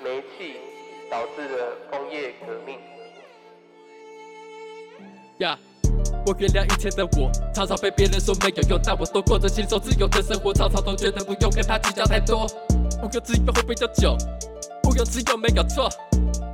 [0.00, 0.56] 煤气
[1.10, 2.78] 导致了工业革命。
[5.38, 5.58] 呀，
[6.24, 12.46] 我原谅以前的我，常常被别人说没有用，但我都过着轻松自由的生活，常常都觉得不用跟他计较太多。
[13.02, 14.16] 无用之用会比较久，
[14.84, 15.88] 无用之用没有错。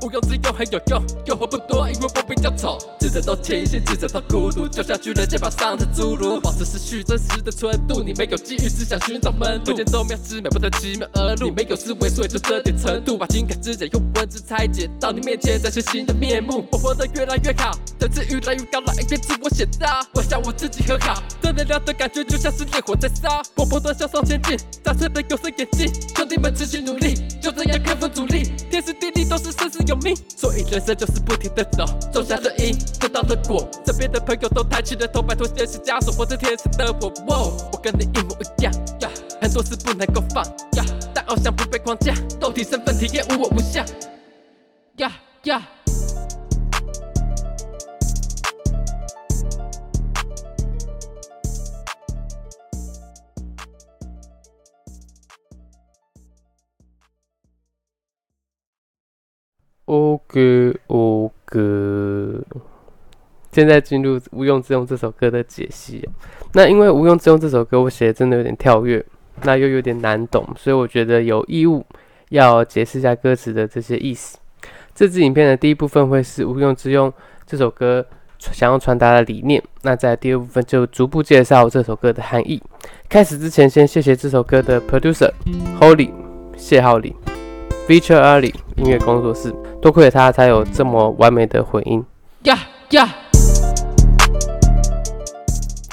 [0.02, 2.78] 无用之用很有用，诱惑不多，因为我比较丑。
[3.00, 6.40] 智者都清醒，智者都孤独，就像巨人肩膀上的侏儒。
[6.40, 9.72] 保持失去真实的纯度，你没有机遇，只想寻找门路。
[9.72, 11.48] 见宗庙之美，不得奇妙而入。
[11.48, 13.16] 你没有思维，所以就这点程度。
[13.16, 16.66] 把情感之间用文字拆解，到你面前展现新的面目。
[16.72, 19.86] 我活得越来越好，层次越来越高了，一边自我写照。
[20.14, 23.42] 我想我自己很好，正能量的感觉就像是烈火在烧。
[23.54, 28.50] 我不断向上前进，大声的有色眼镜，兄弟们持续努力，就这样克服阻力。
[28.70, 33.68] 天时地利都是生死有命，所以人生就是不停的走，种下的因，得到的果。
[33.86, 37.12] 身边的朋友都抬起了头，摆脱现实枷锁，活成天使的我。
[37.72, 40.44] 我跟你一模一样呀，很多事不能够放，
[41.14, 43.84] 但偶像不被框架，肉体身份体验无我无相
[44.96, 45.12] 呀
[45.44, 45.62] 呀。
[59.94, 61.60] OK OK，
[63.52, 66.08] 现在进入《无用之用》这首歌的解析。
[66.54, 69.04] 那因为《无用之用》这首歌我写的真的有点跳跃，
[69.44, 71.86] 那又有点难懂，所以我觉得有义务
[72.30, 74.36] 要解释一下歌词的这些意思。
[74.92, 77.08] 这支影片的第一部分会是《无用之用》
[77.46, 78.04] 这首歌
[78.38, 82.60] 想要传达的理念，那在第二部分就逐步介绍这首歌的含义。
[83.08, 85.30] 开始之前，先谢谢这首歌的 producer
[85.80, 86.10] Holy
[86.56, 87.14] 谢浩礼。
[87.86, 89.54] Feature Ali 音乐工作室，
[89.84, 92.02] 多亏了他才有这么完美的回音。
[92.44, 92.58] 呀
[92.92, 93.06] 呀！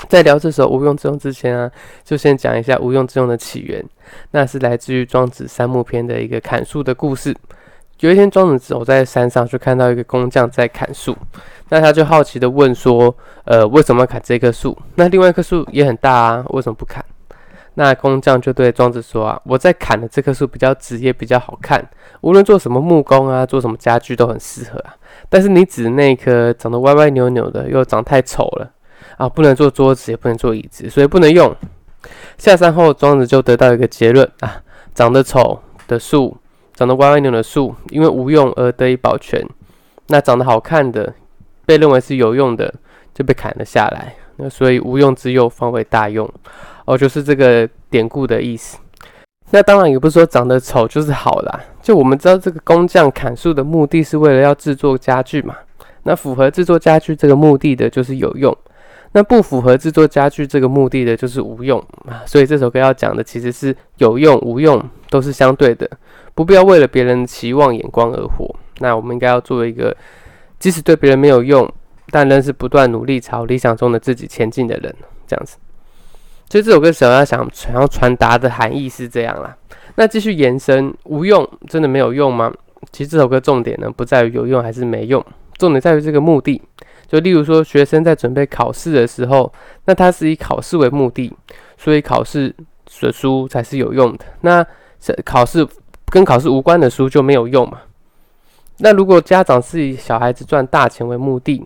[0.07, 1.69] 在聊这首无用之用之前啊，
[2.05, 3.83] 就先讲一下无用之用的起源。
[4.31, 7.35] 那是来自于庄子三木篇的一个砍树的故事。
[7.99, 11.13] 有一天，庄子走在山上，就看到一个工匠在砍树。
[11.67, 13.13] 那他就好奇的问说
[13.43, 14.77] ：“呃，为什么要砍这棵树？
[14.95, 17.03] 那另外一棵树也很大啊，为什么不砍？”
[17.75, 21.81] 那工匠就对庄子说：“啊，我在砍的这棵树比较直，也比较好看，
[22.19, 24.93] 无论做什么木工啊，做什么家具都很适合啊。
[25.29, 28.69] 但是你指的那棵长得歪歪扭扭的，又长太丑了
[29.17, 31.55] 啊，不能做桌子，也不能做椅子，所以不能用。”
[32.37, 34.61] 下山后，庄子就得到一个结论啊：
[34.93, 36.35] 长得丑的树，
[36.73, 39.41] 长得歪歪扭扭的树，因为无用而得以保全；
[40.07, 41.13] 那长得好看的，
[41.65, 42.73] 被认为是有用的，
[43.13, 44.15] 就被砍了下来。
[44.37, 46.27] 那所以无用之用方为大用。
[46.91, 48.77] 哦，就是这个典故的意思。
[49.51, 51.61] 那当然也不是说长得丑就是好啦。
[51.81, 55.55] 就我们知道，这个工匠砍树的目的是为了要制作家具嘛。
[56.03, 58.53] 那符合制作家具这个目的的，就是有用；
[59.13, 62.23] 那不符合制作家具这个目的的，就是无用啊。
[62.25, 65.89] 所以这首歌要讲的其实是有用无用都是相对的，
[66.35, 68.53] 不必要为了别人的期望眼光而活。
[68.79, 69.95] 那我们应该要做一个，
[70.59, 71.71] 即使对别人没有用，
[72.09, 74.93] 但仍是不断努力朝理想中的自己前进的人，
[75.25, 75.55] 这样子。
[76.51, 79.55] 其实这首歌想要想想要传达的含义是这样啦。
[79.95, 82.51] 那继续延伸，无用真的没有用吗？
[82.91, 85.25] 其实这首歌重点呢不在于有用还是没用，
[85.57, 86.61] 重点在于这个目的。
[87.07, 89.49] 就例如说，学生在准备考试的时候，
[89.85, 91.33] 那他是以考试为目的，
[91.77, 92.53] 所以考试
[92.99, 94.25] 的书才是有用的。
[94.41, 94.65] 那
[95.23, 95.65] 考试
[96.07, 97.79] 跟考试无关的书就没有用嘛？
[98.79, 101.65] 那如果家长是以小孩子赚大钱为目的，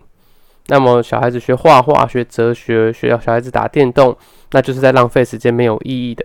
[0.68, 4.16] 那么小孩子学画画、学哲学、学小孩子打电动。
[4.52, 6.24] 那就是在浪费时间，没有意义的。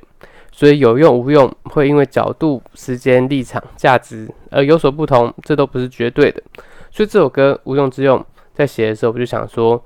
[0.51, 6.41] 所以有用无用会因为角度、时间、立场、价值而有所不同，这都不是绝对的。
[6.91, 9.83] 所以这首歌无用之用，在写的时候我就想说，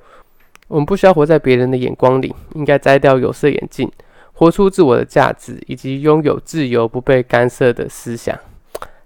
[0.67, 3.89] 我们不需要活在别人的眼光里，应该摘掉有色眼镜，
[4.33, 8.37] 活出自我的价值，以及拥有自由不被干涉的思想。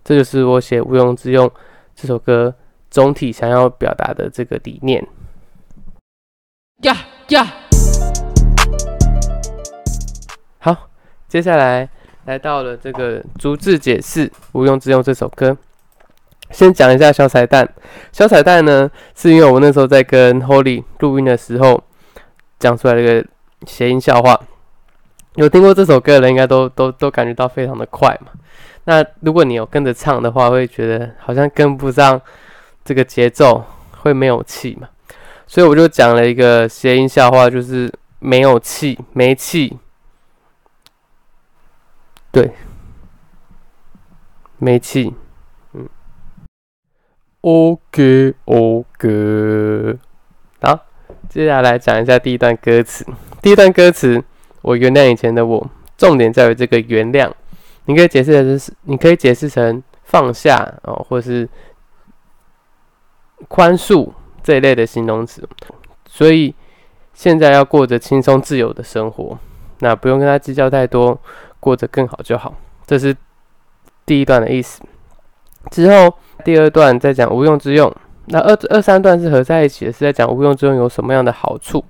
[0.03, 1.49] 这就是我写无用之用
[1.93, 2.55] 这首歌
[2.89, 5.05] 总体想要表达的这个理念。
[6.83, 6.95] 呀
[7.29, 7.45] 呀。
[10.59, 10.89] 好
[11.27, 11.89] 接下来
[12.23, 15.57] 来到了这个逐字解释《无用之用》这首歌。
[16.51, 17.67] 先讲一下小彩蛋。
[18.13, 21.83] 小彩蛋呢，是因为我那时候在跟 Holly 录音的时候
[22.57, 23.27] 讲出来这个
[23.65, 24.39] 谐音笑话。
[25.35, 28.31] 有听过这首歌的人，应该都都都感觉到非常的快嘛。
[28.85, 32.19] 那如果你有跟着唱的话，会觉得好像跟不上
[32.85, 33.63] 这个节奏，
[33.99, 34.87] 会没有气嘛。
[35.49, 39.79] 所以我就讲了一个谐音笑话，就是没有气，没气。
[42.31, 42.51] 对，
[44.59, 45.15] 没气，
[45.73, 45.89] 嗯
[47.41, 49.97] ，OK OK，
[50.61, 50.85] 好，
[51.27, 53.03] 接下来讲一下第一段歌词。
[53.41, 54.23] 第一段歌词，
[54.61, 55.67] 我原谅以前的我，
[55.97, 57.31] 重点在于这个原谅。
[57.85, 61.49] 你可以解释的是，你可以解释成放下哦，或是
[63.47, 64.13] 宽恕
[64.43, 65.47] 这一类的形容词。
[66.05, 66.53] 所以
[67.13, 69.37] 现在要过着轻松自由的生活，
[69.79, 71.19] 那不用跟他计较太多，
[71.59, 72.55] 过着更好就好。
[72.85, 73.15] 这是
[74.05, 74.81] 第一段的意思。
[75.69, 76.13] 之后
[76.43, 77.93] 第二段在讲无用之用，
[78.25, 81.83] 那二二三段是合在一起的，是在讲无用之用有什么样的好处。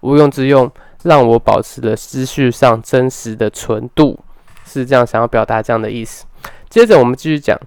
[0.00, 0.70] 无用之用
[1.02, 4.18] 让我保持了思绪上真实的纯度，
[4.64, 6.24] 是这样想要表达这样的意思。
[6.68, 7.58] 接着我们继续讲，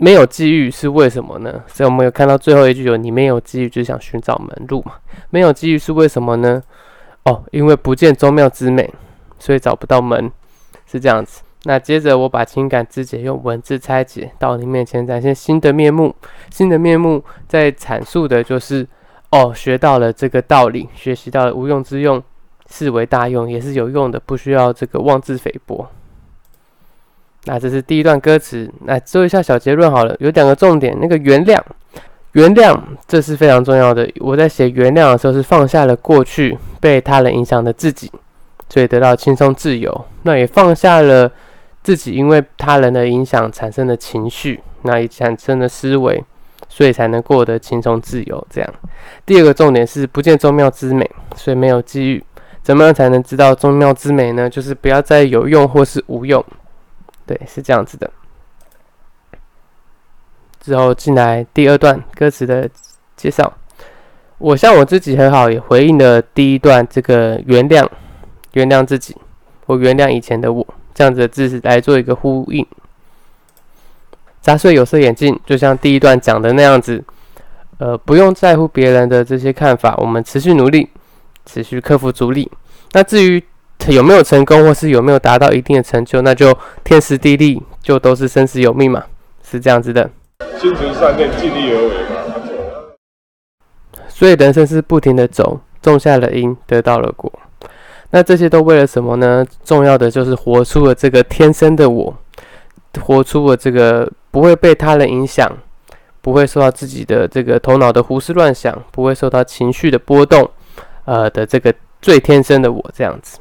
[0.00, 1.62] 没有机遇是为什么呢？
[1.68, 4.94] 所以我们有看到最后一句有你没有机遇就想寻找门路嘛？
[5.30, 6.62] 没有机遇是为什么呢？
[7.24, 8.92] 哦，因为不见宗庙之美，
[9.38, 10.32] 所以找不到门，
[10.86, 11.42] 是这样子。
[11.64, 16.16] 那接着我把情感肢解用文字拆解到你面前展现新的面目，
[16.50, 18.88] 新的面目在阐述的就是。
[19.32, 22.20] 哦，学到了这个道理，学习到了无用之用，
[22.68, 25.88] 视为大用，也是有用的，不需要这个妄自菲薄。
[27.44, 31.58] 那这是第一段歌词，来做一下小结论好了，有两个重点，那个原谅，
[32.32, 34.08] 原谅，这是非常重要的。
[34.20, 38.10] 我在写原谅的时候，是放下了过去被他人影响的自己，
[38.68, 40.04] 所以得到轻松自由。
[40.22, 41.30] 那也放下了
[41.82, 46.22] 自己因为他人的影响产生的情绪，那也产生了思维。
[46.72, 48.46] 所以才能过得轻松自由。
[48.48, 48.74] 这样，
[49.26, 52.24] 第二个重点是不见宗庙之美，所以没有机遇。
[52.62, 54.48] 怎么样才能知道宗庙之美呢？
[54.48, 56.44] 就是不要再有用或是无用。
[57.30, 58.10] 对，是这样子的。
[60.60, 62.68] 之后进来第二段歌词的
[63.14, 63.52] 介绍。
[64.38, 67.88] 我向我自己很好，也回应了第一段这个原谅，
[68.54, 69.16] 原谅自己，
[69.66, 72.66] 我原谅以前的我，这样子的字来做一个呼应。
[74.40, 77.00] 砸碎有色眼镜，就像第一段讲的那样子，
[77.78, 80.90] 呃，不用在乎别人的这些看法，我们持续努力，
[81.46, 82.50] 持续克服阻力。
[82.90, 83.40] 那至于
[83.88, 89.04] 有没有成功，或是有没有达到一定的成就，那就天时地利，就都是生死有命嘛，
[89.42, 90.08] 是这样子的。
[90.58, 92.16] 心存善念，尽力而为嘛。
[94.08, 97.32] 所以人生是不停的走，种下了因，得到了果。
[98.10, 99.46] 那这些都为了什么呢？
[99.64, 102.14] 重要的就是活出了这个天生的我。
[103.00, 105.48] 活出了这个不会被他人影响，
[106.20, 110.50] 不会受到自己的这个头脑的胡思乱想，不会受到情绪的波动，
[111.04, 111.72] 呃的这个
[112.02, 113.38] 最天生的我这样子。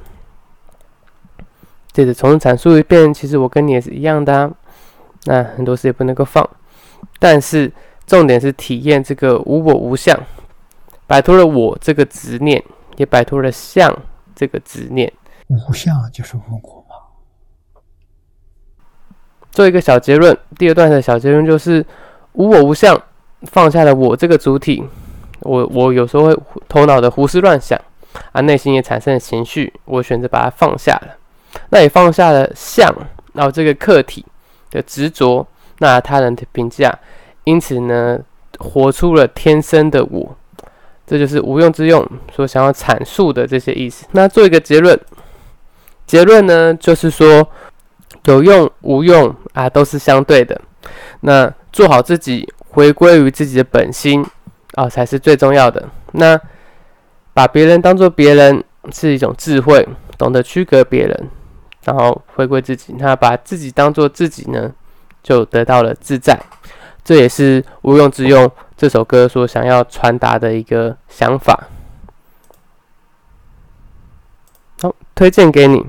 [1.91, 4.51] 接着重新阐述一遍，其实我跟你也是一样的啊。
[5.25, 6.47] 那很多事也不能够放，
[7.19, 7.71] 但是
[8.06, 10.18] 重点是体验这个无我无相，
[11.06, 12.63] 摆脱了我这个执念，
[12.97, 13.94] 也摆脱了相
[14.33, 15.12] 这个执念。
[15.47, 16.86] 无相就是无我。
[19.51, 21.86] 做一个小结论，第二段的小结论就是
[22.33, 23.01] 无我无相，
[23.41, 24.81] 放下了我这个主体，
[25.41, 26.39] 我我有时候会
[26.69, 27.77] 头脑的胡思乱想
[28.31, 31.18] 啊，内心也产生了情绪，我选择把它放下了，
[31.69, 32.94] 那也放下了相，
[33.34, 34.25] 然后这个客体
[34.72, 35.46] 的执着，
[35.80, 36.98] 那他人的评价，
[37.44, 38.19] 因此呢，
[38.57, 40.36] 活出了天生的我，
[41.06, 42.06] 这就是无用之用
[42.36, 44.06] 所想要阐述的这些意思。
[44.12, 45.00] 那做一个结论，
[46.06, 47.48] 结论呢就是说。
[48.25, 50.60] 有用无用啊，都是相对的。
[51.22, 54.24] 那做好自己，回归于自己的本心
[54.75, 55.88] 啊，才是最重要的。
[56.12, 56.40] 那
[57.34, 61.29] 把别人当做别人是一种智慧，懂得区隔别人，
[61.83, 62.95] 然后回归自己。
[62.98, 64.71] 那把自己当做自己呢，
[65.24, 66.39] 就得到了自在。
[67.03, 71.67] 这也是无用之用这首歌所想要传达的一个想法。
[74.81, 75.86] 好，推荐给你。